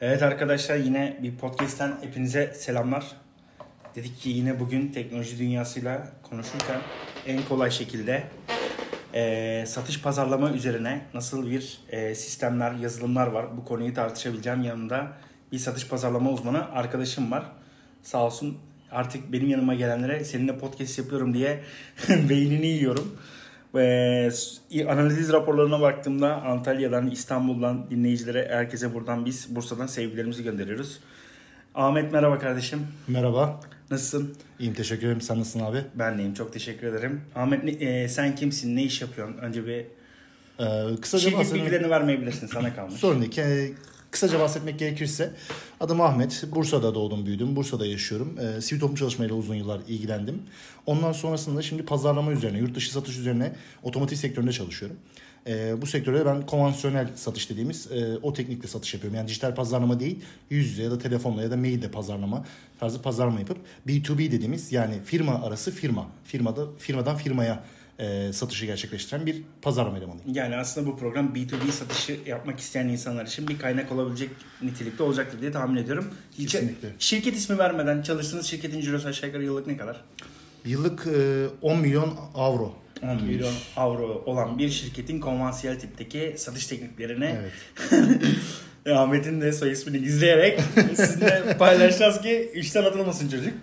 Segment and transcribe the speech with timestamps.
[0.00, 3.04] Evet arkadaşlar yine bir podcast'ten hepinize selamlar.
[3.94, 6.80] Dedik ki yine bugün teknoloji dünyasıyla konuşurken
[7.26, 8.24] en kolay şekilde
[9.14, 14.62] e, satış pazarlama üzerine nasıl bir e, sistemler, yazılımlar var bu konuyu tartışabileceğim.
[14.62, 15.12] Yanında
[15.52, 17.44] bir satış pazarlama uzmanı arkadaşım var.
[18.02, 18.58] Sağ olsun
[18.90, 21.60] artık benim yanıma gelenlere seninle podcast yapıyorum diye
[22.08, 23.18] beynini yiyorum.
[23.74, 24.30] Ve
[24.88, 31.00] analiz raporlarına baktığımda Antalya'dan, İstanbul'dan dinleyicilere, herkese buradan biz Bursa'dan sevgilerimizi gönderiyoruz.
[31.74, 32.86] Ahmet merhaba kardeşim.
[33.08, 33.60] Merhaba.
[33.90, 34.34] Nasılsın?
[34.58, 35.20] İyiyim teşekkür ederim.
[35.20, 35.78] Sen nasılsın abi?
[35.94, 36.34] Ben deyim.
[36.34, 37.20] Çok teşekkür ederim.
[37.34, 38.76] Ahmet e, sen kimsin?
[38.76, 39.38] Ne iş yapıyorsun?
[39.38, 39.84] Önce bir
[40.60, 41.62] ee, kısaca şirket bahsetmek...
[41.62, 42.46] bilgilerini vermeyebilirsin.
[42.46, 42.94] Sana kalmış.
[42.94, 43.74] Sorun değil.
[44.10, 45.32] Kısaca bahsetmek gerekirse
[45.80, 46.44] adım Ahmet.
[46.54, 47.56] Bursa'da doğdum büyüdüm.
[47.56, 48.38] Bursa'da yaşıyorum.
[48.38, 50.42] Ee, sivil toplum çalışmayla uzun yıllar ilgilendim.
[50.86, 54.96] Ondan sonrasında şimdi pazarlama üzerine, yurt dışı satış üzerine otomotiv sektöründe çalışıyorum.
[55.46, 59.16] Ee, bu sektörde ben konvansiyonel satış dediğimiz e, o teknikle satış yapıyorum.
[59.16, 60.18] Yani dijital pazarlama değil,
[60.50, 62.44] yüz yüze ya da telefonla ya da maille pazarlama
[62.80, 67.64] tarzı pazarlama yapıp B2B dediğimiz yani firma arası firma, firmada firmadan firmaya
[67.98, 70.34] e, satışı gerçekleştiren bir pazarlama elemanıyım.
[70.34, 74.30] Yani aslında bu program B2B satışı yapmak isteyen insanlar için bir kaynak olabilecek
[74.62, 76.10] nitelikte olacaktır diye tahmin ediyorum.
[76.36, 76.88] Kesinlikle.
[76.98, 80.04] Şirket ismi vermeden çalıştığınız şirketin cirosu aşağı yukarı yıllık ne kadar?
[80.64, 82.74] Yıllık e, 10 milyon avro.
[83.02, 87.52] 10 milyon avro olan bir şirketin konvansiyel tipteki satış tekniklerine Evet.
[88.96, 90.60] Ahmet'in de soy ismini gizleyerek
[90.96, 93.54] sizinle paylaşacağız ki işten atılmasın çocuk.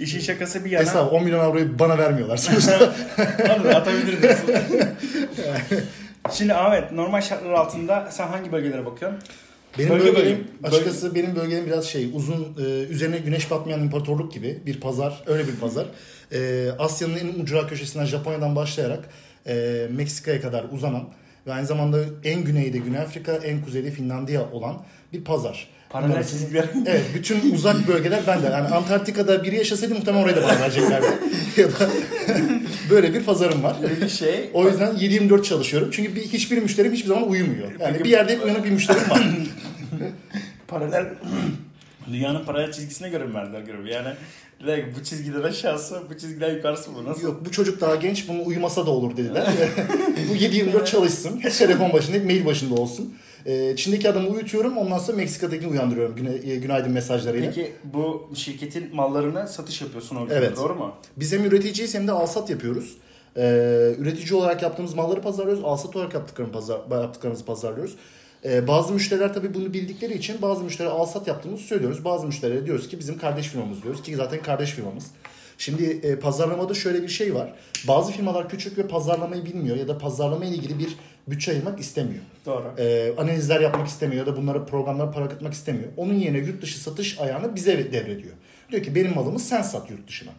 [0.00, 0.82] İşin şakası bir yana.
[0.86, 2.92] Hesap 10 milyon avroyu bana vermiyorlar sonuçta.
[3.56, 4.38] Onu da atabiliriz.
[6.32, 9.20] Şimdi Ahmet normal şartlar altında sen hangi bölgelere bakıyorsun?
[9.78, 14.32] Benim Bölge bölgem, bölüm- açıkçası benim bölgem biraz şey uzun e, üzerine güneş batmayan imparatorluk
[14.32, 15.86] gibi bir pazar öyle bir pazar.
[16.32, 19.04] E, Asya'nın en ucra köşesinden Japonya'dan başlayarak
[19.46, 21.08] e, Meksika'ya kadar uzanan
[21.46, 24.82] ve aynı zamanda en güneyde Güney Afrika en kuzeyde Finlandiya olan
[25.12, 25.68] bir pazar.
[25.90, 26.64] Paralel çizgiler.
[26.86, 28.46] Evet bütün uzak bölgeler bende.
[28.46, 31.06] Yani Antarktika'da biri yaşasaydı muhtemelen oraya da bana vereceklerdi.
[31.56, 31.90] ya da
[32.90, 33.76] böyle bir pazarım var.
[34.02, 34.50] Bir şey.
[34.54, 35.88] O yüzden 7-24 çalışıyorum.
[35.92, 37.70] Çünkü bir, hiçbir müşterim hiçbir zaman uyumuyor.
[37.80, 39.20] Yani Peki- bir yerde hep uyanık bir müşterim var.
[40.68, 41.06] paralel
[42.12, 43.90] dünyanın paralel çizgisine göre mi verdiler görevi?
[43.90, 44.08] Yani
[44.60, 47.04] direkt bu çizgiden aşağısı, bu çizgiden yukarısı mı?
[47.04, 47.22] Nasıl?
[47.22, 49.46] Yok bu çocuk daha genç bunu uyumasa da olur dediler.
[50.30, 51.40] bu 7-24 çalışsın.
[51.40, 53.14] Hep telefon başında hep mail başında olsun.
[53.46, 57.50] Ee, Çin'deki adamı uyutuyorum ondan sonra Meksika'dakini uyandırıyorum güne, e, günaydın mesajlarıyla.
[57.50, 60.56] Peki bu şirketin mallarına satış yapıyorsun o Evet.
[60.56, 60.94] doğru mu?
[61.16, 62.96] Biz hem üreticiyiz hem de alsat yapıyoruz.
[63.36, 65.64] Ee, üretici olarak yaptığımız malları pazarlıyoruz.
[65.64, 67.96] Alsat olarak yaptıklarımızı, pazar, yaptıklarımızı pazarlıyoruz.
[68.44, 72.04] Ee, bazı müşteriler tabii bunu bildikleri için bazı müşteriler alsat yaptığımızı söylüyoruz.
[72.04, 75.06] Bazı müşterilere diyoruz ki bizim kardeş firmamız diyoruz ki zaten kardeş firmamız.
[75.58, 77.54] Şimdi e, pazarlamada şöyle bir şey var.
[77.88, 80.96] Bazı firmalar küçük ve pazarlamayı bilmiyor ya da pazarlama ile ilgili bir
[81.28, 82.22] bütçe ayırmak istemiyor.
[82.46, 82.74] Doğru.
[82.78, 85.88] Ee, analizler yapmak istemiyor ya da bunlara programlara para akıtmak istemiyor.
[85.96, 88.34] Onun yerine yurt dışı satış ayağını bize devrediyor.
[88.70, 90.30] Diyor ki benim malımı sen sat yurt dışına.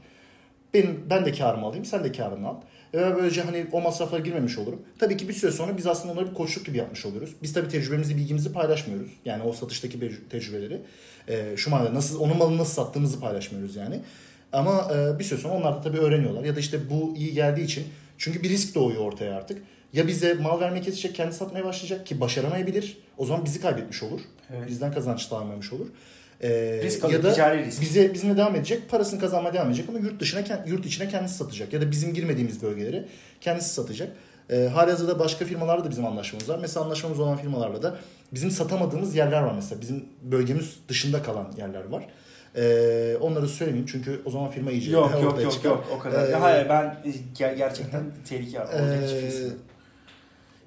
[0.73, 2.55] Benim, ben de karımı alayım, sen de karını al.
[2.93, 4.81] Ve böylece hani o masraflara girmemiş olurum.
[4.99, 7.35] Tabii ki bir süre sonra biz aslında onlara bir koçluk gibi yapmış oluyoruz.
[7.43, 9.11] Biz tabii tecrübemizi, bilgimizi paylaşmıyoruz.
[9.25, 9.99] Yani o satıştaki
[10.29, 10.81] tecrübeleri.
[11.29, 13.99] Ee, şu manada nasıl, onun malını nasıl sattığımızı paylaşmıyoruz yani.
[14.53, 16.43] Ama e, bir süre sonra onlar da tabii öğreniyorlar.
[16.43, 17.83] Ya da işte bu iyi geldiği için.
[18.17, 19.63] Çünkü bir risk doğuyor ortaya artık.
[19.93, 22.97] Ya bize mal vermek kesecek, kendi satmaya başlayacak ki başaramayabilir.
[23.17, 24.21] O zaman bizi kaybetmiş olur.
[24.57, 24.67] Evet.
[24.69, 25.87] Bizden kazanç sağlamamış olur.
[26.43, 27.81] Ee, Risk ya da ticari risk.
[27.81, 31.73] bize bizimle devam edecek, parasını kazanmaya devam edecek ama yurt dışına yurt içine kendisi satacak
[31.73, 33.05] ya da bizim girmediğimiz bölgeleri
[33.41, 34.11] kendisi satacak.
[34.49, 36.59] Ee, halihazırda başka firmalarla da bizim anlaşmamız var.
[36.61, 37.95] Mesela anlaşmamız olan firmalarla da
[38.33, 39.81] bizim satamadığımız yerler var mesela.
[39.81, 42.07] Bizim bölgemiz dışında kalan yerler var.
[42.55, 45.69] Ee, onları söylemeyeyim çünkü o zaman firma iyice Yok yok yok çıkar.
[45.69, 46.29] yok o kadar.
[46.29, 46.97] Ee, hayır ben
[47.37, 48.59] ger- gerçekten tehlike.
[48.59, 49.51] Olacak hiçbir Ee, şey yok.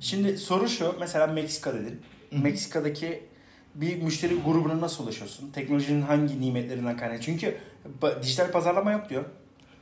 [0.05, 2.01] Şimdi soru şu mesela Meksika dedin.
[2.43, 3.23] Meksika'daki
[3.75, 5.51] bir müşteri grubuna nasıl ulaşıyorsun?
[5.51, 7.21] Teknolojinin hangi nimetlerinden kaynaklı?
[7.21, 7.57] Çünkü
[8.23, 9.25] dijital pazarlama yok diyor.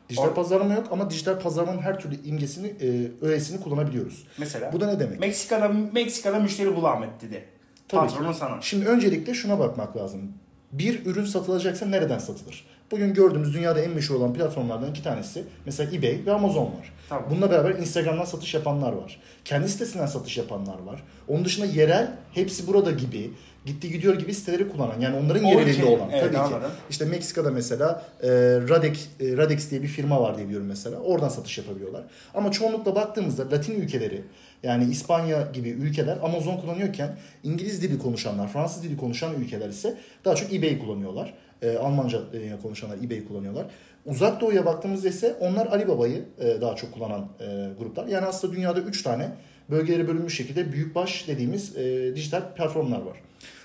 [0.09, 4.27] Dijital Or- pazarlama yok ama dijital pazarlamanın her türlü imgesini, e, öğesini kullanabiliyoruz.
[4.39, 5.21] Mesela Bu da ne demek?
[5.21, 7.45] Meksika'da Meksika'da müşteri bul Ahmet dedi.
[7.89, 8.61] Tabii Patronun sana.
[8.61, 10.33] Şimdi öncelikle şuna bakmak lazım.
[10.73, 12.67] Bir ürün satılacaksa nereden satılır?
[12.93, 16.93] Bugün gördüğümüz dünyada en meşhur olan platformlardan iki tanesi mesela eBay ve Amazon var.
[17.09, 17.25] Tamam.
[17.31, 19.21] Bununla beraber Instagram'dan satış yapanlar var.
[19.45, 21.03] Kendi sitesinden satış yapanlar var.
[21.29, 23.31] Onun dışında yerel hepsi burada gibi
[23.67, 26.55] gitti gidiyor gibi siteleri kullanan yani onların yerelinde olan evet, tabii ki.
[26.91, 28.29] İşte Meksika'da mesela e,
[28.69, 30.99] Radex, e, Radex diye bir firma var diye biliyorum mesela.
[30.99, 32.03] Oradan satış yapabiliyorlar.
[32.35, 34.23] Ama çoğunlukla baktığımızda Latin ülkeleri
[34.63, 40.35] yani İspanya gibi ülkeler Amazon kullanıyorken İngiliz dili konuşanlar, Fransız dili konuşan ülkeler ise daha
[40.35, 41.35] çok eBay kullanıyorlar.
[41.63, 43.67] E, Almanca e, konuşanlar eBay kullanıyorlar.
[44.07, 48.07] Uzak Doğu'ya baktığımızda ise onlar Alibaba'yı e, daha çok kullanan e, gruplar.
[48.07, 49.29] Yani aslında dünyada 3 tane
[49.71, 53.17] bölgelere bölünmüş şekilde büyükbaş dediğimiz e, dijital platformlar var.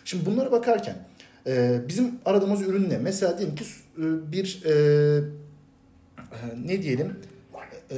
[0.06, 0.96] Şimdi bunlara bakarken
[1.48, 2.98] e, bizim aradığımız ürün ne?
[2.98, 3.64] Mesela diyelim ki
[3.98, 4.74] e, bir e,
[6.66, 7.16] ne diyelim
[7.92, 7.98] e,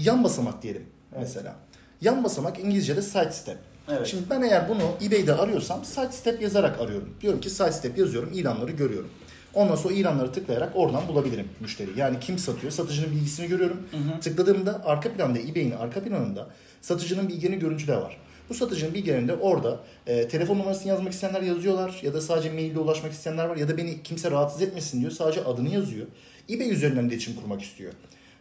[0.00, 0.86] yan basamak diyelim
[1.18, 1.56] mesela.
[2.00, 3.58] Yan basamak İngilizce'de side step.
[3.88, 4.06] Evet.
[4.06, 7.14] Şimdi ben eğer bunu eBay'de arıyorsam side step yazarak arıyorum.
[7.20, 9.08] Diyorum ki side step yazıyorum, ilanları görüyorum.
[9.54, 11.90] Ondan sonra ilanları tıklayarak oradan bulabilirim müşteri.
[11.96, 13.82] Yani kim satıyor, satıcının bilgisini görüyorum.
[14.20, 16.46] Tıkladığımda arka planda eBay'in arka planında
[16.80, 18.16] satıcının bilgilerini görüntüde var.
[18.48, 23.12] Bu satıcının bilgilerinde orada e, telefon numarasını yazmak isteyenler yazıyorlar ya da sadece maille ulaşmak
[23.12, 26.06] isteyenler var ya da beni kimse rahatsız etmesin diyor sadece adını yazıyor.
[26.50, 27.92] eBay üzerinden iletişim kurmak istiyor.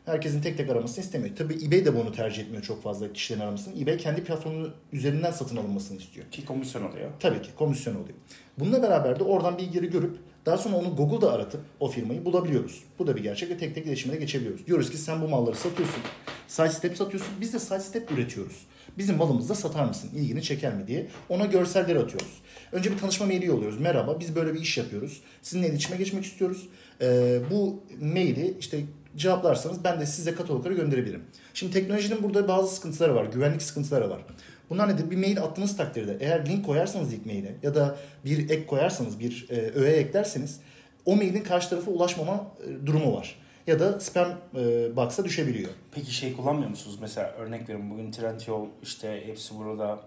[0.05, 1.35] Herkesin tek tek aramasını istemiyor.
[1.35, 3.81] Tabii eBay de bunu tercih etmiyor çok fazla kişilerin aramasını.
[3.81, 6.31] eBay kendi platformu üzerinden satın alınmasını istiyor.
[6.31, 7.11] Ki komisyon oluyor.
[7.19, 8.15] Tabii ki komisyon oluyor.
[8.59, 12.83] Bununla beraber de oradan bilgileri görüp daha sonra onu Google'da aratıp o firmayı bulabiliyoruz.
[12.99, 14.67] Bu da bir gerçek ve tek tek iletişime geçebiliyoruz.
[14.67, 16.01] Diyoruz ki sen bu malları satıyorsun.
[16.47, 17.33] Side step satıyorsun.
[17.41, 18.65] Biz de side step üretiyoruz.
[18.97, 20.09] Bizim malımızı da satar mısın?
[20.15, 21.07] İlgini çeker mi diye.
[21.29, 22.41] Ona görseller atıyoruz.
[22.71, 23.79] Önce bir tanışma maili yolluyoruz.
[23.79, 25.21] Merhaba biz böyle bir iş yapıyoruz.
[25.41, 26.69] Sizinle iletişime geçmek istiyoruz.
[27.01, 28.79] Ee, bu maili işte
[29.15, 31.23] cevaplarsanız ben de size katalogları gönderebilirim.
[31.53, 33.25] Şimdi teknolojinin burada bazı sıkıntıları var.
[33.25, 34.21] Güvenlik sıkıntıları var.
[34.69, 35.11] Bunlar nedir?
[35.11, 39.47] Bir mail attığınız takdirde eğer link koyarsanız ilk maile ya da bir ek koyarsanız bir
[39.49, 40.59] e, öğe eklerseniz
[41.05, 43.35] o mailin karşı tarafa ulaşmama e, durumu var.
[43.67, 45.69] Ya da spam e, box'a düşebiliyor.
[45.91, 46.97] Peki şey kullanmıyor musunuz?
[47.01, 49.99] Mesela örnek verin bugün Trendyol işte hepsi burada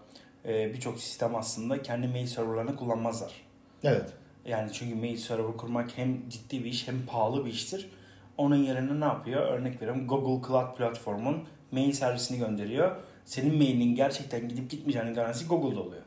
[0.45, 3.33] e, birçok sistem aslında kendi mail serverlarını kullanmazlar.
[3.85, 4.13] Evet.
[4.47, 7.91] Yani çünkü mail server kurmak hem ciddi bir iş hem pahalı bir iştir.
[8.39, 9.41] Onun yerine ne yapıyor?
[9.41, 11.37] Örnek veriyorum Google Cloud platformun
[11.73, 12.97] mail servisini gönderiyor.
[13.25, 16.03] Senin mailin gerçekten gidip gitmeyeceğinin garantisi Google'da oluyor.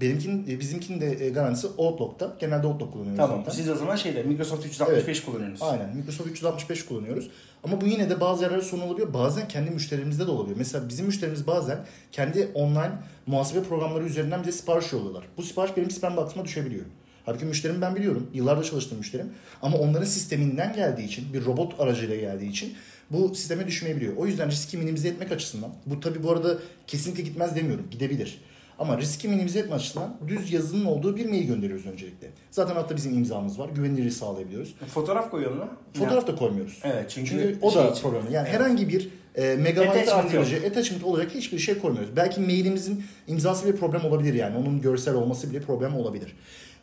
[0.00, 2.36] Benimkin, e, bizimkinin de e, garantisi Outlook'ta.
[2.40, 3.38] Genelde Outlook kullanıyoruz Tamam.
[3.38, 3.52] zaten.
[3.52, 5.72] Siz o zaman şeyde Microsoft 365 kullanıyorsunuz.
[5.72, 5.96] Aynen.
[5.96, 7.30] Microsoft 365 kullanıyoruz.
[7.64, 9.14] Ama bu yine de bazı yerlerde sorun olabiliyor.
[9.14, 10.58] Bazen kendi müşterimizde de olabiliyor.
[10.58, 11.78] Mesela bizim müşterimiz bazen
[12.12, 12.92] kendi online
[13.26, 15.24] muhasebe programları üzerinden bize sipariş yolluyorlar.
[15.36, 16.84] Bu sipariş benim spam box'ıma düşebiliyor.
[17.24, 18.30] Halbuki müşterim ben biliyorum.
[18.34, 19.26] Yıllardır çalıştığım müşterim.
[19.62, 22.74] Ama onların sisteminden geldiği için, bir robot aracıyla geldiği için
[23.10, 24.16] bu sisteme düşmeyebiliyor.
[24.16, 28.40] O yüzden riski minimize etmek açısından, bu tabi bu arada kesinlikle gitmez demiyorum, gidebilir.
[28.78, 32.28] Ama riski minimize etme açısından düz yazının olduğu bir mail gönderiyoruz öncelikle.
[32.50, 33.68] Zaten hatta bizim imzamız var.
[33.74, 34.74] Güvenilirliği sağlayabiliyoruz.
[34.94, 35.68] Fotoğraf koyuyor mu?
[35.94, 36.78] Fotoğraf da koymuyoruz.
[36.84, 38.30] Evet çünkü, Çünkü o şey da için- programı.
[38.32, 38.60] Yani Evet.
[38.60, 42.16] herhangi bir e, megabayt Attachment artırıcı, attachment olacak hiçbir şey koymuyoruz.
[42.16, 44.56] Belki mailimizin imzası bir problem olabilir yani.
[44.56, 46.36] Onun görsel olması bile problem olabilir.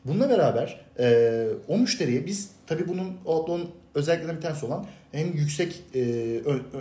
[0.05, 5.83] Bununla beraber e, o müşteriye biz tabii bunun Outlook'un özelliklerinden bir tanesi olan hem yüksek
[5.95, 6.01] e,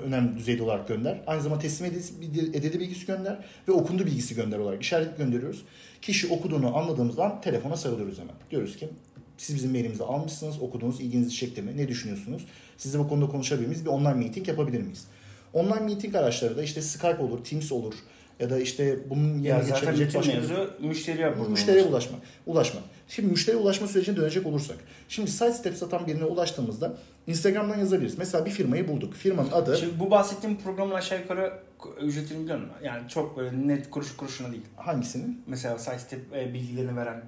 [0.06, 1.20] önem düzeyde olarak gönder.
[1.26, 5.64] Aynı zamanda teslim edildi, bilgisi gönder ve okundu bilgisi gönder olarak işaret gönderiyoruz.
[6.02, 8.34] Kişi okuduğunu anladığımız an telefona sarılıyoruz hemen.
[8.50, 8.88] Diyoruz ki
[9.36, 12.46] siz bizim mailimizi almışsınız, okudunuz, ilginizi çekti mi, ne düşünüyorsunuz?
[12.76, 13.84] Sizle bu konuda konuşabilir miyiz?
[13.84, 15.04] Bir online meeting yapabilir miyiz?
[15.52, 17.94] Online meeting araçları da işte Skype olur, Teams olur
[18.40, 22.18] ya da işte bunun Ya yerine zaten geçebilecek başka mevzu müşteriye müşteriye ulaşma.
[22.46, 22.80] Ulaşma.
[23.08, 24.76] Şimdi müşteriye ulaşma sürecine dönecek olursak.
[25.08, 26.96] Şimdi site step satan birine ulaştığımızda
[27.26, 28.18] Instagram'dan yazabiliriz.
[28.18, 29.14] Mesela bir firmayı bulduk.
[29.14, 31.52] Firmanın adı Şimdi bu bahsettiğim programın aşağı yukarı
[32.00, 32.72] ücretini biliyor musun?
[32.82, 34.62] Yani çok böyle net kuruş kuruşuna değil.
[34.76, 35.42] hangisinin?
[35.46, 37.22] Mesela site step e, bilgilerini veren.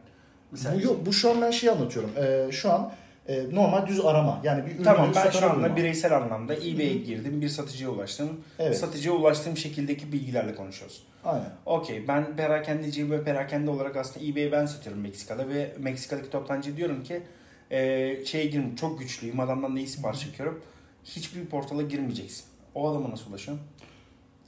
[0.52, 1.06] Mesela Bu yok.
[1.06, 2.10] Bu şu an ben şey anlatıyorum.
[2.16, 2.92] Ee, şu an
[3.28, 4.40] e, normal düz arama.
[4.44, 5.76] Yani bir ürünü Tamam ben şu anda bulma.
[5.76, 8.40] bireysel anlamda eBay'e girdim, bir satıcıya ulaştım.
[8.58, 8.78] Evet.
[8.78, 11.02] Satıcıya ulaştığım şekildeki bilgilerle konuşuyoruz.
[11.24, 11.50] Aynen.
[11.66, 17.02] Okey ben perakendeciyim ve perakende olarak aslında eBay'e ben satıyorum Meksika'da ve Meksika'daki toptancıya diyorum
[17.02, 17.22] ki
[17.70, 20.60] e, şeye girin çok güçlüyüm adamdan neyi sipariş çekiyorum.
[21.04, 22.44] Hiçbir portala girmeyeceksin.
[22.74, 23.66] O adama nasıl ulaşıyorsun?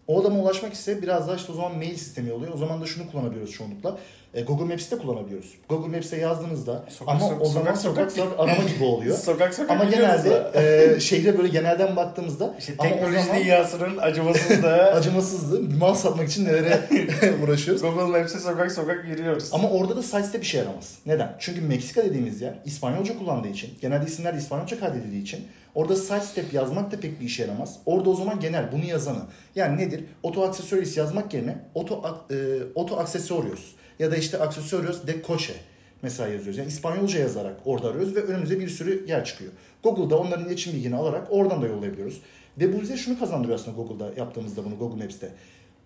[0.06, 2.52] O adama ulaşmak ise biraz daha işte o zaman mail sistemi oluyor.
[2.54, 3.98] O zaman da şunu kullanabiliyoruz çoğunlukla.
[4.34, 5.54] E, Google Maps'te kullanabiliyoruz.
[5.68, 9.18] Google Maps'te yazdığınızda Sokak, ama sokak, o zaman sokak, sokak sokak, arama gibi oluyor.
[9.18, 13.98] Sokak sokak ama genelde e, şehre böyle genelden baktığımızda İşte ama o teknoloji zaman dünyasının
[14.02, 14.82] acımasızlığı.
[14.82, 16.80] acımasızlığı mal satmak için nelere
[17.44, 17.82] uğraşıyoruz.
[17.82, 19.48] Google Maps'e sokak sokak giriyoruz.
[19.52, 20.98] Ama orada da sites'te bir şey yaramaz.
[21.06, 21.36] Neden?
[21.38, 26.52] Çünkü Meksika dediğimiz yer İspanyolca kullandığı için, genelde isimler İspanyolca kaydedildiği için orada site step
[26.52, 27.78] yazmak da pek bir işe yaramaz.
[27.86, 29.22] Orada o zaman genel bunu yazanı.
[29.56, 30.04] Yani nedir?
[30.24, 32.36] Auto accessories yazmak yerine auto, e,
[32.76, 33.60] auto accessorios
[33.98, 35.54] ya da işte accessorios de coche
[36.02, 36.58] mesela yazıyoruz.
[36.58, 39.52] Yani İspanyolca yazarak orada arıyoruz ve önümüze bir sürü yer çıkıyor.
[39.82, 42.22] Google'da onların iletişim bilgini alarak oradan da yollayabiliyoruz.
[42.58, 45.32] Ve bu bize şunu kazandırıyor aslında Google'da yaptığımızda bunu Google Maps'te.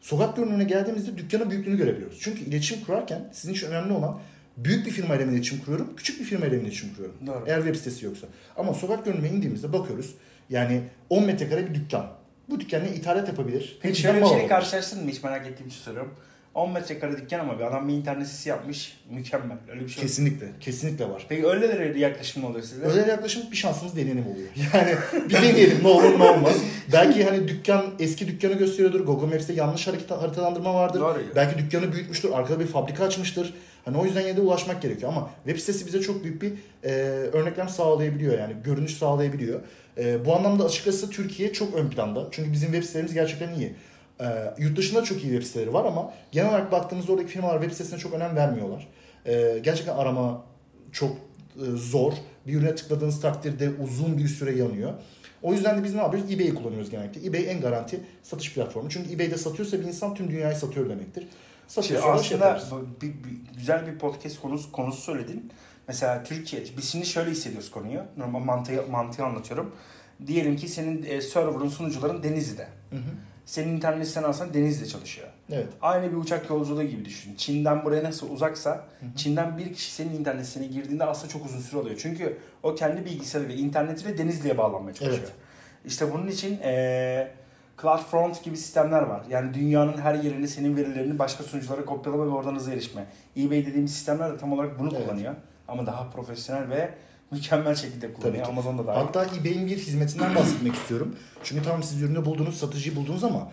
[0.01, 2.19] Sokak görünümüne geldiğimizde dükkanın büyüklüğünü görebiliyoruz.
[2.21, 4.21] Çünkü iletişim kurarken sizin için önemli olan
[4.57, 7.17] büyük bir firmayla mı iletişim kuruyorum, küçük bir firmayla mı iletişim kuruyorum.
[7.27, 7.45] Doğru.
[7.47, 8.27] Eğer web sitesi yoksa.
[8.57, 10.15] Ama sokak görünümüne indiğimizde bakıyoruz.
[10.51, 12.13] Yani 10 metrekare bir dükkan.
[12.51, 13.79] Bu dükkan ne ithalat yapabilir?
[13.83, 15.11] Peki şöyle bir şeyle karşılaştın mı?
[15.11, 16.15] Hiç merak ettiğim için soruyorum.
[16.57, 18.97] 10 metrekare dükkan ama bir adam bir internet sitesi yapmış.
[19.11, 19.57] Mükemmel.
[19.71, 20.09] Öyle bir şey yok.
[20.09, 20.47] Kesinlikle.
[20.61, 21.27] Kesinlikle var.
[21.29, 22.85] Peki öyle yaklaşım mı oluyor sizde?
[22.85, 24.49] Özel yaklaşım bir şansımız deneyelim oluyor.
[24.75, 24.97] Yani
[25.29, 26.57] bir deneyelim ne olur ne olmaz.
[26.93, 29.01] Belki hani dükkan eski dükkanı gösteriyordur.
[29.01, 31.01] Google Maps'te yanlış hareket, haritalandırma vardır.
[31.01, 31.23] Doğru.
[31.37, 32.31] Belki dükkanı büyütmüştür.
[32.33, 33.55] Arkada bir fabrika açmıştır.
[33.85, 35.13] Hani o yüzden yine de ulaşmak gerekiyor.
[35.13, 36.53] Ama web sitesi bize çok büyük bir
[36.85, 36.93] e,
[37.33, 38.39] örneklem sağlayabiliyor.
[38.39, 39.61] Yani görünüş sağlayabiliyor.
[39.99, 42.29] E, bu anlamda açıkçası Türkiye çok ön planda.
[42.31, 43.75] Çünkü bizim web sitelerimiz gerçekten iyi.
[44.21, 44.25] E,
[44.59, 47.99] yurt dışında çok iyi web siteleri var ama genel olarak baktığımızda oradaki firmalar web sitesine
[47.99, 48.89] çok önem vermiyorlar.
[49.27, 50.43] E, gerçekten arama
[50.93, 51.17] çok
[51.57, 52.13] e, zor.
[52.47, 54.93] Bir ürüne tıkladığınız takdirde uzun bir süre yanıyor.
[55.43, 56.33] O yüzden de biz ne yapıyoruz?
[56.33, 57.27] eBay'i kullanıyoruz genellikle.
[57.29, 58.91] eBay en garanti satış platformu.
[58.91, 61.21] Çünkü eBay'de satıyorsa bir insan tüm dünyayı satıyor demektir.
[61.21, 61.33] Şimdi
[61.69, 65.53] Satıyorsa da şey aslında bu- bir, bir- güzel bir podcast konusu, konusu söyledin.
[65.89, 68.01] Mesela Türkiye, biz şimdi şöyle hissediyoruz konuyu.
[68.17, 69.75] Normal mantığı, mantığı anlatıyorum.
[70.27, 72.67] Diyelim ki senin e, server'ın sunucuların Denizli'de.
[72.91, 73.01] Hı hı.
[73.47, 75.29] Senin internet siten alsan Denizli'de çalışıyor.
[75.53, 75.67] Evet.
[75.83, 77.35] Aynı bir uçak yolculuğu gibi düşün.
[77.37, 78.85] Çin'den buraya nasıl uzaksa,
[79.17, 81.97] Çin'den bir kişi senin internet sitene girdiğinde aslında çok uzun süre oluyor.
[81.99, 85.23] Çünkü o kendi bilgisayarıyla, internetiyle Denizli'ye bağlanmaya çalışıyor.
[85.25, 85.33] Evet.
[85.85, 87.33] İşte bunun için eee
[87.83, 89.23] CloudFront gibi sistemler var.
[89.31, 93.07] Yani dünyanın her yerini, senin verilerini başka sunuculara kopyalama ve oradan hızlı erişme.
[93.37, 95.05] eBay dediğimiz sistemler de tam olarak bunu Evet.
[95.07, 95.35] kullanıyor.
[95.69, 96.91] Ama daha profesyonel ve
[97.31, 98.45] mükemmel şekilde kullanıyor.
[98.45, 98.51] ki.
[98.51, 98.99] Amazon'da dahil.
[99.01, 101.17] Hatta eBay'in bir hizmetinden bahsetmek istiyorum.
[101.45, 103.53] Çünkü tamam siz ürünü buldunuz, satıcıyı buldunuz ama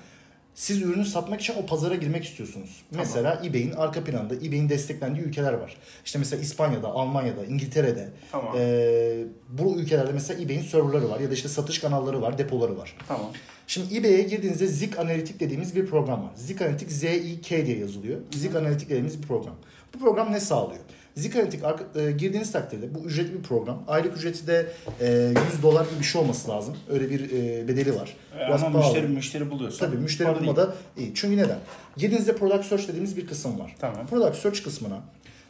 [0.55, 2.81] siz ürünü satmak için o pazara girmek istiyorsunuz.
[2.91, 3.05] Tamam.
[3.05, 5.77] Mesela eBay'in arka planında eBay'in desteklendiği ülkeler var.
[6.05, 8.55] İşte mesela İspanya'da, Almanya'da, İngiltere'de Tamam.
[8.57, 12.95] eee, bu ülkelerde mesela eBay'in serverları var ya da işte satış kanalları var, depoları var.
[13.07, 13.29] Tamam.
[13.67, 16.31] Şimdi eBay'e girdiğinizde Zik Analitik dediğimiz bir program var.
[16.35, 18.19] Zik Analitik Z-I-K diye yazılıyor.
[18.31, 19.55] Zik Analitik dediğimiz bir program.
[19.95, 20.81] Bu program ne sağlıyor?
[21.15, 23.83] Zik Analitik arka- e, girdiğiniz takdirde bu ücretli bir program.
[23.87, 24.67] Aylık ücreti de
[25.01, 26.77] e, 100 dolar gibi bir şey olması lazım.
[26.89, 28.15] Öyle bir e, bedeli var.
[28.35, 28.93] Biraz Ama pahalı.
[28.93, 29.79] müşteri, müşteri buluyorsun.
[29.79, 30.39] Tabii müşteri değil.
[30.39, 31.11] bulmada iyi.
[31.15, 31.59] Çünkü neden?
[31.97, 33.75] Girdiğinizde Product Search dediğimiz bir kısım var.
[33.79, 34.07] Tamam.
[34.07, 34.99] Product Search kısmına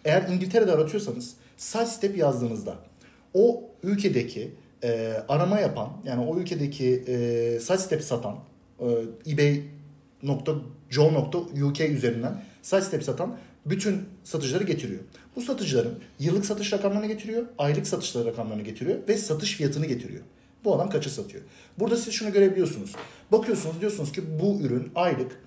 [0.05, 2.75] eğer İngiltere'de aratıyorsanız side step yazdığınızda
[3.33, 4.51] o ülkedeki
[4.83, 8.35] e, arama yapan yani o ülkedeki e, side step satan
[8.79, 8.85] e,
[10.51, 14.99] ebay.co.uk üzerinden side step satan bütün satıcıları getiriyor.
[15.35, 20.21] Bu satıcıların yıllık satış rakamlarını getiriyor, aylık satış rakamlarını getiriyor ve satış fiyatını getiriyor.
[20.63, 21.43] Bu adam kaça satıyor?
[21.79, 22.91] Burada siz şunu görebiliyorsunuz.
[23.31, 25.39] Bakıyorsunuz diyorsunuz ki bu ürün aylık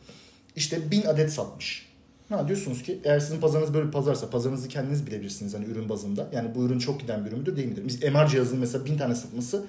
[0.57, 1.87] işte 1000 adet satmış.
[2.29, 6.29] Ha diyorsunuz ki eğer sizin pazarınız böyle bir pazarsa pazarınızı kendiniz bilebilirsiniz hani ürün bazında.
[6.33, 7.83] Yani bu ürün çok giden bir ürün müdür değil midir?
[7.87, 9.65] Biz MR cihazının mesela 1000 tane satması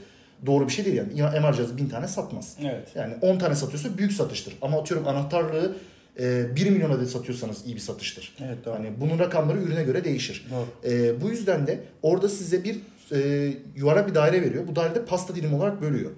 [0.45, 1.19] doğru bir şey değil yani.
[1.19, 2.57] Ya MR cihazı 1000 tane satmaz.
[2.62, 2.88] Evet.
[2.95, 4.57] Yani 10 tane satıyorsa büyük satıştır.
[4.62, 5.75] Ama atıyorum anahtarlığı
[6.19, 8.36] e, 1 milyon adet satıyorsanız iyi bir satıştır.
[8.45, 8.74] Evet doğru.
[8.74, 10.45] Hani bunun rakamları ürüne göre değişir.
[10.51, 10.93] Doğru.
[10.93, 12.77] E, bu yüzden de orada size bir
[13.12, 14.67] e, yuvarlak bir daire veriyor.
[14.67, 16.12] Bu dairede pasta dilimi olarak bölüyor.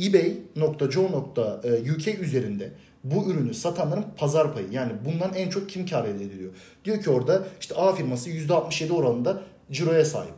[0.00, 2.70] Ebay.co.uk üzerinde
[3.04, 6.52] bu ürünü satanların pazar payı yani bundan en çok kim kar elde ediliyor?
[6.84, 10.34] Diyor ki orada işte A firması %67 oranında ciroya sahip.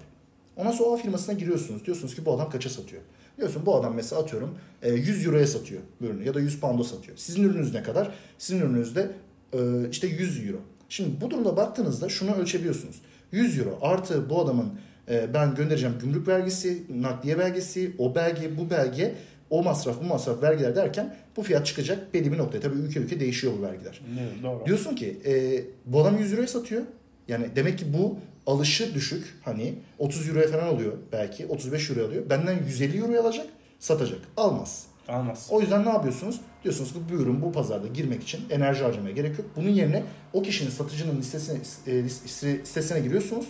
[0.57, 1.85] Ondan sonra o A firmasına giriyorsunuz.
[1.85, 3.03] Diyorsunuz ki bu adam kaça satıyor?
[3.41, 7.17] Diyorsun bu adam mesela atıyorum e, 100 euroya satıyor ürünü ya da 100 pound'a satıyor.
[7.17, 8.15] Sizin ürününüz ne kadar?
[8.39, 9.11] Sizin ürününüz de
[9.53, 9.59] e,
[9.91, 10.59] işte 100 euro.
[10.89, 13.03] Şimdi bu durumda baktığınızda şunu ölçebiliyorsunuz.
[13.33, 14.73] 100 euro artı bu adamın
[15.11, 19.15] e, ben göndereceğim gümrük vergisi, nakliye belgesi, o belge, bu belge,
[19.51, 22.61] o masraf, bu masraf, vergiler derken bu fiyat çıkacak belli bir noktaya.
[22.61, 24.01] Tabii ülke ülke değişiyor bu vergiler.
[24.21, 24.67] Evet, doğru.
[24.67, 26.83] Diyorsun ki e, bu adam 100 euroya satıyor.
[27.29, 29.39] Yani demek ki bu alışı düşük.
[29.45, 31.47] Hani 30 euroya falan alıyor belki.
[31.47, 32.31] 35 euroya alıyor.
[32.31, 33.47] Benden 150 euroya alacak,
[33.79, 34.19] satacak.
[34.37, 34.87] Almaz.
[35.09, 35.47] Almaz.
[35.51, 36.41] O yüzden ne yapıyorsunuz?
[36.65, 39.47] Diyorsunuz ki bu ürün bu pazarda girmek için enerji harcamaya gerek yok.
[39.57, 43.47] Bunun yerine o kişinin satıcının listesine, e, liste- listesine giriyorsunuz.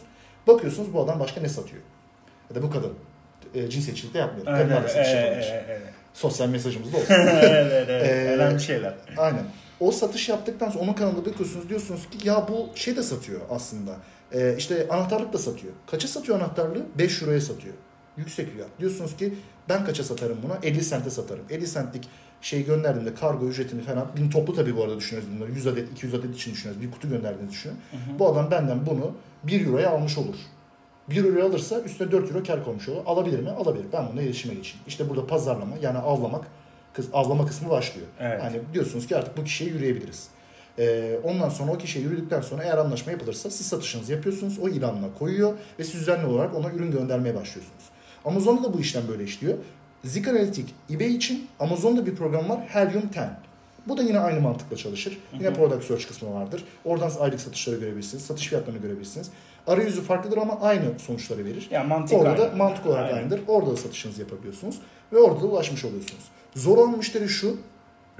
[0.47, 1.83] Bakıyorsunuz bu adam başka ne satıyor.
[2.51, 2.93] Ya da bu kadın
[3.55, 4.47] e, cinsiyetçilik de yapmıyor.
[4.49, 4.95] Evet, Kadın yapabilir.
[4.97, 5.81] evet, evet.
[6.15, 7.15] Sosyal mesajımız da olsun.
[7.15, 8.07] evet, evet, evet.
[8.11, 8.95] Ee, Önemli şeyler.
[9.17, 9.45] Aynen.
[9.81, 13.97] O satış yaptıktan sonra onun kanalında bakıyorsunuz diyorsunuz ki ya bu şey de satıyor aslında.
[14.33, 15.73] Ee, işte anahtarlık da satıyor.
[15.87, 16.87] Kaça satıyor anahtarlığı?
[16.99, 17.75] 5 euroya satıyor.
[18.17, 18.69] Yüksek fiyat.
[18.81, 19.35] Diyorsunuz ki
[19.69, 20.59] ben kaça satarım buna?
[20.63, 21.45] 50 sente satarım.
[21.51, 22.09] 50 centlik
[22.41, 24.09] şey gönderdiğimde kargo ücretini falan.
[24.17, 25.53] Bin toplu tabii bu arada düşünüyoruz bunları.
[25.53, 26.83] 100 adet 200 adet için düşünüyoruz.
[26.83, 27.77] Bir kutu gönderdiğinizi düşünün.
[28.19, 29.13] Bu adam benden bunu
[29.45, 30.37] 1 euroya almış olur.
[31.11, 33.03] 1 euro alırsa üstüne 4 euro kar koymuş olur.
[33.07, 33.51] Alabilir mi?
[33.51, 33.85] Alabilir.
[33.93, 34.81] Ben bununla iletişime geçeyim.
[34.87, 36.47] İşte burada pazarlama yani avlamak
[36.93, 38.07] kız avlama kısmı başlıyor.
[38.21, 38.43] Evet.
[38.43, 40.29] Hani diyorsunuz ki artık bu kişiye yürüyebiliriz.
[40.79, 44.59] Ee, ondan sonra o kişiye yürüdükten sonra eğer anlaşma yapılırsa siz satışınızı yapıyorsunuz.
[44.59, 47.85] O ilanına koyuyor ve siz düzenli olarak ona ürün göndermeye başlıyorsunuz.
[48.25, 49.55] Amazon'da da bu işlem böyle işliyor.
[50.05, 53.50] Zik Analytic eBay için Amazon'da bir program var Helium 10.
[53.91, 55.19] Bu da yine aynı mantıkla çalışır.
[55.33, 56.65] Yine Product Search kısmı vardır.
[56.85, 58.25] Oradan aylık satışları görebilirsiniz.
[58.25, 59.31] Satış fiyatlarını görebilirsiniz.
[59.67, 61.69] Arayüzü farklıdır ama aynı sonuçları verir.
[61.71, 62.57] Ya mantık Orada da aynı.
[62.57, 63.17] mantık olarak Aynen.
[63.19, 63.41] aynıdır.
[63.49, 64.79] Orada da satışınızı yapabiliyorsunuz.
[65.13, 66.23] Ve orada da ulaşmış oluyorsunuz.
[66.57, 67.57] Zor olan müşteri şu.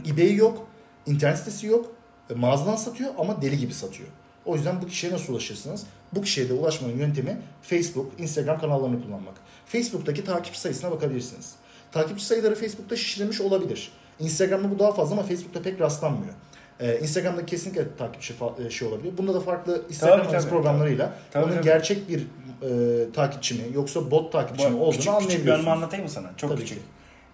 [0.07, 0.67] eBay yok.
[1.07, 1.93] internet sitesi yok.
[2.31, 4.09] E, Mağazadan satıyor ama deli gibi satıyor.
[4.45, 5.87] O yüzden bu kişiye nasıl ulaşırsınız?
[6.13, 9.35] Bu kişiye de ulaşmanın yöntemi Facebook, Instagram kanallarını kullanmak.
[9.67, 11.55] Facebook'taki takipçi sayısına bakabilirsiniz.
[11.93, 13.93] Takipçi sayıları Facebook'ta şişirilmiş olabilir.
[14.21, 16.35] Instagram'da bu daha fazla ama Facebook'ta pek rastlanmıyor.
[16.81, 19.19] Ee, Instagram'da kesinlikle takipçi fa- e, şey olabiliyor.
[19.19, 21.65] Bunda da farklı Instagram Tabii, tabii, programlarıyla Tabii, onun tabii.
[21.65, 25.69] gerçek bir e, takipçi mi yoksa bot takipçi mi olduğunu küçük, küçük bir anlayabiliyorsunuz.
[25.69, 26.31] anlatayım mı sana?
[26.37, 26.79] Çok Tabii küçük.
[26.79, 26.85] ki.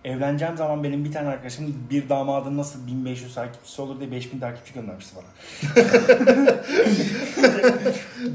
[0.06, 4.74] Evleneceğim zaman benim bir tane arkadaşım bir damadın nasıl 1500 takipçisi olur diye 5000 takipçi
[4.74, 5.26] göndermişti bana.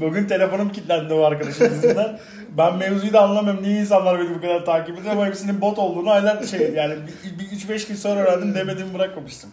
[0.00, 2.18] Bugün telefonum kilitlendi o arkadaşım yüzünden.
[2.58, 3.62] Ben mevzuyu da anlamıyorum.
[3.62, 6.94] Niye insanlar beni bu kadar takip ediyor ama hepsinin bot olduğunu aynen şey yani
[7.38, 9.50] bir 3-5 gün sonra öğrendim demediğimi bırakmamıştım.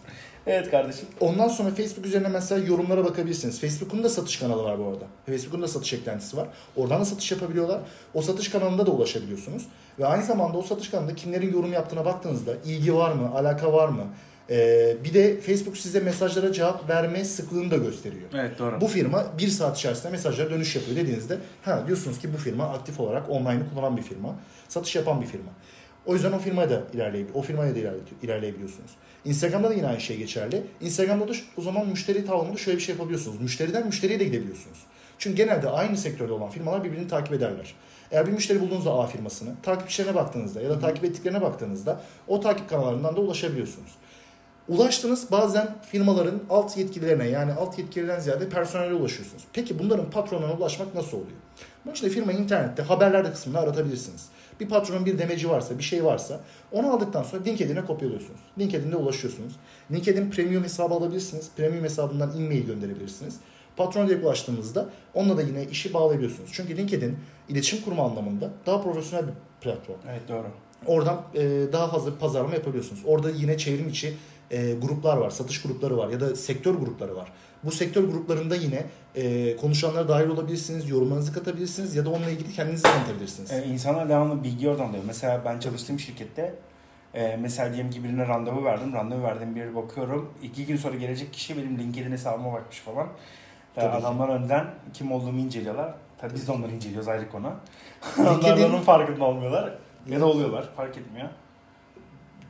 [0.50, 1.08] Evet kardeşim.
[1.20, 3.60] Ondan sonra Facebook üzerine mesela yorumlara bakabilirsiniz.
[3.60, 5.04] Facebook'un da satış kanalı var bu arada.
[5.26, 6.48] Facebook'un da satış eklentisi var.
[6.76, 7.80] Oradan da satış yapabiliyorlar.
[8.14, 9.66] O satış kanalında da ulaşabiliyorsunuz.
[9.98, 13.88] Ve aynı zamanda o satış kanalında kimlerin yorum yaptığına baktığınızda ilgi var mı, alaka var
[13.88, 14.04] mı?
[14.50, 18.28] Ee, bir de Facebook size mesajlara cevap verme sıklığını da gösteriyor.
[18.34, 18.80] Evet doğru.
[18.80, 23.00] Bu firma bir saat içerisinde mesajlara dönüş yapıyor dediğinizde ha diyorsunuz ki bu firma aktif
[23.00, 24.36] olarak online'ı kullanan bir firma.
[24.68, 25.50] Satış yapan bir firma.
[26.10, 27.38] O yüzden o firmaya da ilerleyebiliyor.
[27.38, 28.90] O firmaya da ilerle- ilerleyebiliyorsunuz.
[29.24, 30.62] Instagram'da da yine aynı şey geçerli.
[30.80, 33.40] Instagram'da da o zaman müşteri tavrında şöyle bir şey yapabiliyorsunuz.
[33.40, 34.78] Müşteriden müşteriye de gidebiliyorsunuz.
[35.18, 37.74] Çünkü genelde aynı sektörde olan firmalar birbirini takip ederler.
[38.10, 42.68] Eğer bir müşteri bulduğunuzda A firmasını, takipçilerine baktığınızda ya da takip ettiklerine baktığınızda o takip
[42.68, 43.90] kanallarından da ulaşabiliyorsunuz.
[44.68, 49.44] Ulaştınız bazen firmaların alt yetkililerine yani alt yetkiliden ziyade personele ulaşıyorsunuz.
[49.52, 51.38] Peki bunların patronlarına ulaşmak nasıl oluyor?
[51.84, 54.28] Bunun için de firmayı internette haberlerde kısmında aratabilirsiniz.
[54.60, 56.40] Bir patronun bir demeci varsa, bir şey varsa
[56.72, 58.40] onu aldıktan sonra LinkedIn'e kopyalıyorsunuz.
[58.58, 59.56] LinkedIn'de ulaşıyorsunuz.
[59.90, 61.50] LinkedIn premium hesabı alabilirsiniz.
[61.56, 63.36] Premium hesabından e-mail gönderebilirsiniz.
[63.76, 66.50] Patrona direkt ulaştığınızda onunla da yine işi bağlayabiliyorsunuz.
[66.52, 69.98] Çünkü LinkedIn iletişim kurma anlamında daha profesyonel bir platform.
[70.10, 70.46] Evet doğru.
[70.86, 71.40] Oradan e,
[71.72, 73.02] daha fazla pazarlama yapabiliyorsunuz.
[73.06, 74.16] Orada yine çevrim içi
[74.50, 77.32] e, gruplar var, satış grupları var ya da sektör grupları var.
[77.64, 82.82] Bu sektör gruplarında yine e, konuşanlara dahil olabilirsiniz, yorumlarınızı katabilirsiniz ya da onunla ilgili kendinizi
[82.82, 83.52] tanıtabilirsiniz.
[83.52, 85.02] Ee, insanlar devamlı bilgi oradan alıyor.
[85.06, 86.54] Mesela ben çalıştığım şirkette
[87.14, 88.92] e, mesela diyelim ki birine randevu verdim.
[88.92, 90.34] Randevu verdiğim bir bakıyorum.
[90.42, 93.06] iki gün sonra gelecek kişi benim LinkedIn hesabıma bakmış falan.
[93.06, 93.96] Ee, Tabii ki.
[93.96, 95.94] adamlar önden kim olduğumu inceliyorlar.
[96.18, 97.52] Tabii biz de onları inceliyoruz ayrı konu.
[98.18, 99.74] Onlar da onun farkında olmuyorlar.
[100.08, 101.28] Ya da oluyorlar fark etmiyor.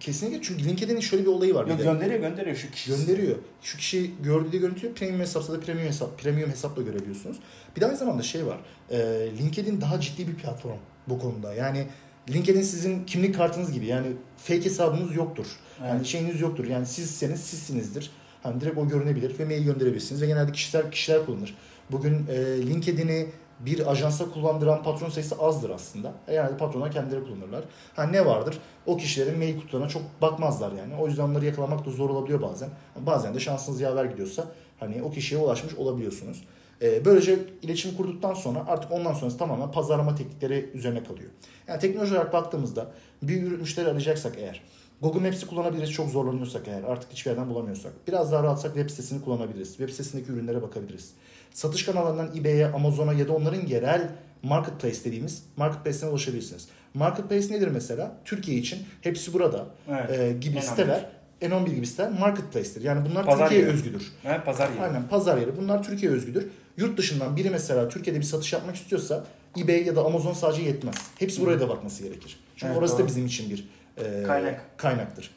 [0.01, 1.67] Kesinlikle çünkü LinkedIn'in şöyle bir olayı var.
[1.67, 1.85] bir Yok de.
[1.85, 2.91] gönderiyor gönderiyor şu kişi.
[2.91, 3.37] gönderiyor.
[3.63, 7.37] Şu kişi gördüğü görüntüyü premium hesapsa da premium hesap premium hesapla görebiliyorsunuz.
[7.77, 8.59] Bir de aynı zamanda şey var.
[8.91, 8.99] E,
[9.39, 11.55] LinkedIn daha ciddi bir platform bu konuda.
[11.55, 11.87] Yani
[12.31, 13.87] LinkedIn sizin kimlik kartınız gibi.
[13.87, 15.47] Yani fake hesabınız yoktur.
[15.81, 16.07] Yani Evet.
[16.07, 16.65] şeyiniz yoktur.
[16.67, 18.11] Yani sizseniz sizsinizdir.
[18.43, 21.55] Hani direkt o görünebilir ve mail gönderebilirsiniz ve genelde kişiler kişiler kullanır.
[21.91, 23.27] Bugün e, LinkedIn'i
[23.67, 26.13] bir ajansa kullandıran patron sayısı azdır aslında.
[26.33, 27.65] Yani patronlar kendileri kullanırlar.
[27.97, 28.59] Ha ne vardır?
[28.87, 30.95] O kişilerin mail kutularına çok bakmazlar yani.
[31.01, 32.69] O yüzden onları yakalamak da zor olabiliyor bazen.
[32.97, 34.45] Bazen de şansınız yaver gidiyorsa
[34.81, 36.45] hani o kişiye ulaşmış olabiliyorsunuz.
[36.83, 41.31] Ee, böylece iletişim kurduktan sonra artık ondan sonrası tamamen pazarlama teknikleri üzerine kalıyor.
[41.69, 42.91] Yani teknoloji olarak baktığımızda
[43.23, 44.63] bir müşteri arayacaksak eğer
[45.03, 47.93] Google Maps'i kullanabiliriz çok zorlanıyorsak eğer artık hiçbir yerden bulamıyorsak.
[48.09, 49.69] Biraz daha rahatsak web sitesini kullanabiliriz.
[49.69, 51.11] Web sitesindeki ürünlere bakabiliriz.
[51.53, 54.11] Satış kanallarından eBay'e, Amazon'a ya da onların yerel
[54.43, 56.69] marketplace dediğimiz marketplace'ine ulaşabilirsiniz.
[56.95, 58.13] Marketplace nedir mesela?
[58.25, 60.21] Türkiye için hepsi burada Evet.
[60.21, 60.63] e, gibi N11.
[60.63, 61.09] siteler,
[61.43, 62.83] N11 gibi siteler marketplace'tir.
[62.85, 63.71] Yani bunlar Pazar Türkiye yeri.
[63.73, 64.13] özgüdür.
[64.25, 64.81] Evet pazar yeri.
[64.83, 65.57] Aynen pazar yeri.
[65.57, 66.49] Bunlar Türkiye özgüdür.
[66.77, 69.25] Yurt dışından biri mesela Türkiye'de bir satış yapmak istiyorsa
[69.59, 70.95] eBay ya da Amazon sadece yetmez.
[71.19, 72.37] Hepsi buraya da bakması gerekir.
[72.57, 73.03] Çünkü Evet, orası doğru.
[73.03, 73.69] da bizim için bir
[74.01, 74.79] e, Kaynak.
[74.79, 75.31] kaynaktır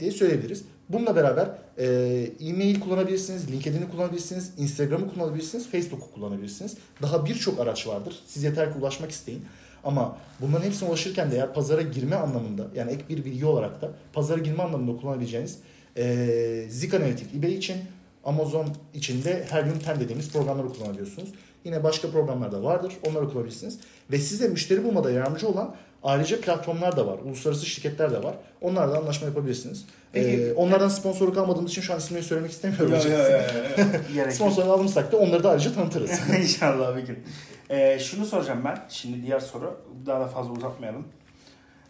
[0.00, 0.64] diye söyleyebiliriz.
[0.88, 1.86] Bununla beraber e,
[2.40, 6.76] e-mail kullanabilirsiniz, LinkedIn'i kullanabilirsiniz, Instagram'ı kullanabilirsiniz, Facebook'u kullanabilirsiniz.
[7.02, 8.22] Daha birçok araç vardır.
[8.26, 9.44] Siz yeter ki ulaşmak isteyin.
[9.84, 13.90] Ama bunların hepsine ulaşırken de eğer pazara girme anlamında yani ek bir bilgi olarak da
[14.12, 15.58] pazara girme anlamında kullanabileceğiniz
[15.96, 17.76] e, Zik Analytics eBay için
[18.24, 21.28] Amazon için de Helium 10 dediğimiz programları kullanabiliyorsunuz.
[21.64, 22.92] Yine başka programlar da vardır.
[23.08, 23.78] Onları kullanabilirsiniz.
[24.10, 27.18] Ve size müşteri bulmada yardımcı olan ayrıca platformlar da var.
[27.24, 28.34] Uluslararası şirketler de var.
[28.60, 29.84] Onlarla anlaşma yapabilirsiniz.
[30.12, 32.90] Peki- Ee, onlardan sponsorluk almadığımız için şu an isimleri söylemek istemiyorum.
[32.94, 34.32] Yok, yok, yok.
[34.32, 36.10] Sponsorluk aldığımız takdirde onları da ayrıca tanıtırız.
[36.42, 37.18] İnşallah bir gün.
[37.70, 38.78] Ee, şunu soracağım ben.
[38.88, 39.80] Şimdi diğer soru.
[40.06, 41.04] Daha da fazla uzatmayalım.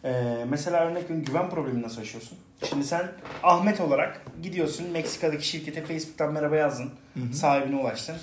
[0.04, 2.38] Ee, mesela örnek veriyorum güven problemi nasıl yaşıyorsun?
[2.68, 3.12] Şimdi sen
[3.42, 6.90] Ahmet olarak gidiyorsun Meksika'daki şirkete Facebook'tan merhaba yazdın.
[7.32, 8.16] Sahibine ulaştın.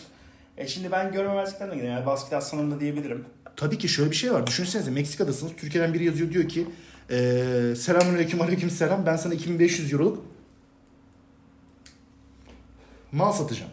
[0.57, 1.95] E şimdi ben görmemezlikten de gidiyorum.
[1.97, 3.25] Yani basket aslanım da diyebilirim.
[3.55, 4.47] Tabii ki şöyle bir şey var.
[4.47, 5.51] Düşünsenize Meksika'dasınız.
[5.57, 6.67] Türkiye'den biri yazıyor diyor ki
[7.09, 9.05] e, selamünaleyküm aleyküm selam.
[9.05, 10.25] Ben sana 2500 euroluk
[13.11, 13.71] mal satacağım.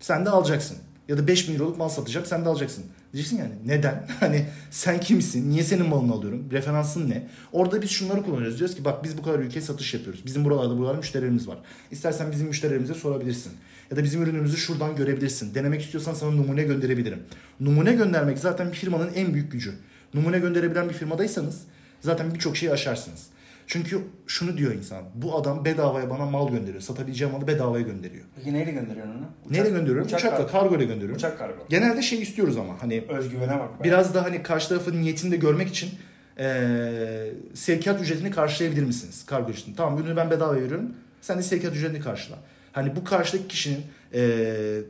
[0.00, 0.76] Sen de alacaksın.
[1.08, 2.84] Ya da 5 bin euroluk mal satacağım sen de alacaksın.
[3.12, 4.06] Diyeceksin yani neden?
[4.20, 5.50] Hani sen kimsin?
[5.50, 6.48] Niye senin malını alıyorum?
[6.50, 7.28] Referansın ne?
[7.52, 8.58] Orada biz şunları kullanıyoruz.
[8.58, 10.26] Diyoruz ki bak biz bu kadar ülkeye satış yapıyoruz.
[10.26, 11.58] Bizim buralarda buralarda müşterilerimiz var.
[11.90, 13.52] İstersen bizim müşterilerimize sorabilirsin.
[13.90, 15.54] Ya da bizim ürünümüzü şuradan görebilirsin.
[15.54, 17.22] Denemek istiyorsan sana numune gönderebilirim.
[17.60, 19.74] Numune göndermek zaten bir firmanın en büyük gücü.
[20.14, 21.62] Numune gönderebilen bir firmadaysanız
[22.00, 23.26] zaten birçok şeyi aşarsınız.
[23.68, 25.02] Çünkü şunu diyor insan.
[25.14, 26.80] Bu adam bedavaya bana mal gönderiyor.
[26.80, 28.24] Satabileceğim malı bedavaya gönderiyor.
[28.36, 29.24] Peki neyle gönderiyorsun onu?
[29.44, 30.04] Uçak- Neyle gönderiyorum?
[30.06, 30.52] Uçak Uçakla, kargo.
[30.52, 31.16] kargo ile gönderiyorum.
[31.16, 31.66] Uçak kargo.
[31.68, 33.80] Genelde şey istiyoruz ama hani Özgüvene bak.
[33.80, 33.84] be.
[33.84, 35.90] biraz da hani karşı tarafın niyetini de görmek için
[36.38, 39.26] eee sevkiyat ücretini karşılayabilir misiniz?
[39.26, 39.76] Kargo ücretini.
[39.76, 40.90] Tamam ürünü ben bedava veriyorum.
[41.20, 42.36] Sen de sevkiyat ücretini karşıla.
[42.72, 43.80] Hani bu karşıdaki kişinin
[44.14, 44.80] eee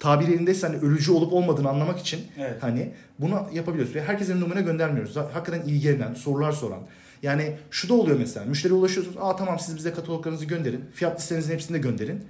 [0.00, 2.62] tabir elindeyse hani ölücü olup olmadığını anlamak için Evet.
[2.62, 3.94] hani bunu yapabiliyoruz.
[3.94, 5.16] Ve herkesin numune göndermiyoruz.
[5.16, 6.80] Hakikaten ilgilenen, sorular soran.
[7.22, 8.46] Yani şu da oluyor mesela.
[8.46, 9.16] Müşteriye ulaşıyorsunuz.
[9.20, 10.84] Aa tamam siz bize kataloglarınızı gönderin.
[10.94, 12.24] Fiyat listenizin hepsini de gönderin.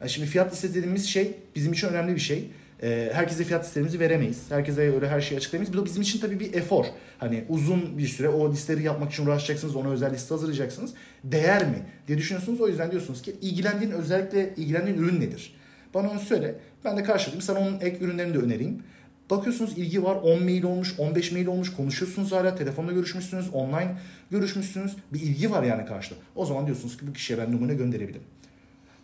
[0.00, 2.50] Yani şimdi fiyat listesi dediğimiz şey bizim için önemli bir şey.
[2.82, 4.42] Ee, herkese fiyat listelerimizi veremeyiz.
[4.48, 5.72] Herkese öyle her şeyi açıklayamayız.
[5.74, 6.84] Bu da bizim için tabii bir efor.
[7.18, 9.76] Hani uzun bir süre o listeleri yapmak için uğraşacaksınız.
[9.76, 10.94] Ona özel liste hazırlayacaksınız.
[11.24, 12.60] Değer mi diye düşünüyorsunuz.
[12.60, 15.54] O yüzden diyorsunuz ki ilgilendiğin özellikle ilgilendiğin ürün nedir?
[15.94, 16.54] Bana onu söyle.
[16.84, 17.42] Ben de karşılayayım.
[17.42, 18.82] Sana onun ek ürünlerini de önereyim.
[19.30, 20.16] Bakıyorsunuz ilgi var.
[20.16, 21.72] 10 mail olmuş, 15 mail olmuş.
[21.76, 22.54] Konuşuyorsunuz hala.
[22.54, 23.46] Telefonla görüşmüşsünüz.
[23.52, 23.96] Online
[24.30, 24.96] görüşmüşsünüz.
[25.12, 26.18] Bir ilgi var yani karşıda.
[26.36, 28.22] O zaman diyorsunuz ki bu kişiye ben numune gönderebilirim.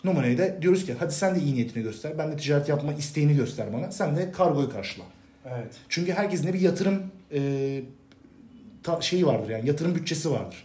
[0.05, 2.19] Numarayı da diyoruz ki hadi sen de iyi niyetini göster.
[2.19, 3.91] Ben de ticaret yapma isteğini göster bana.
[3.93, 5.05] Sen de kargoyu karşıla.
[5.47, 5.75] Evet.
[5.89, 7.83] Çünkü herkesin de bir yatırım e,
[8.83, 10.65] ta- şeyi vardır yani yatırım bütçesi vardır.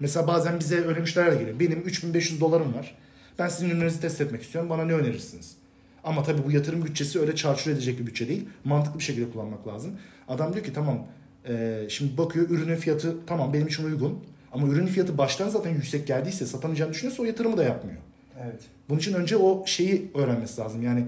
[0.00, 1.60] Mesela bazen bize öyle müşteriler de geliyor.
[1.60, 2.94] Benim 3500 dolarım var.
[3.38, 4.70] Ben sizin ürünlerinizi test etmek istiyorum.
[4.70, 5.56] Bana ne önerirsiniz?
[6.04, 8.48] Ama tabii bu yatırım bütçesi öyle çarçur edecek bir bütçe değil.
[8.64, 9.92] Mantıklı bir şekilde kullanmak lazım.
[10.28, 11.06] Adam diyor ki tamam
[11.48, 14.18] e, şimdi bakıyor ürünün fiyatı tamam benim için uygun.
[14.52, 17.98] Ama ürünün fiyatı baştan zaten yüksek geldiyse satamayacağını düşünüyorsa o yatırımı da yapmıyor.
[18.42, 18.60] Evet.
[18.88, 20.82] Bunun için önce o şeyi öğrenmesi lazım.
[20.82, 21.06] Yani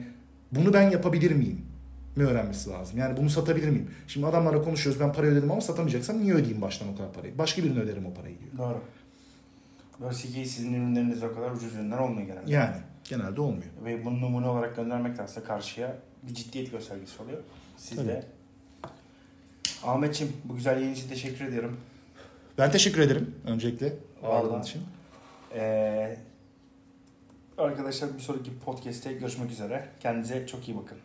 [0.52, 1.60] bunu ben yapabilir miyim?
[2.16, 2.98] mi öğrenmesi lazım.
[2.98, 3.90] Yani bunu satabilir miyim?
[4.08, 7.38] Şimdi adamlarla konuşuyoruz ben parayı ödedim ama satamayacaksam niye ödeyeyim baştan o kadar parayı?
[7.38, 8.58] Başka birine öderim o parayı diyor.
[8.58, 8.80] Doğru.
[10.12, 12.52] Ki sizin ürünleriniz o kadar ucuz ürünler olmuyor genelde.
[12.52, 12.76] Yani
[13.08, 13.70] Genelde olmuyor.
[13.84, 17.38] Ve bunu numune olarak göndermektense karşıya bir ciddiyet göstergesi oluyor.
[17.76, 18.08] Siz Tabii.
[18.08, 18.24] de.
[19.84, 21.76] Ahmetciğim bu güzel yayın için teşekkür ediyorum.
[22.58, 23.92] Ben teşekkür ederim öncelikle
[24.22, 24.82] ağırlığın için.
[25.54, 26.16] Ee,
[27.58, 29.88] arkadaşlar bir sonraki podcast'te görüşmek üzere.
[30.00, 30.98] Kendinize çok iyi bakın.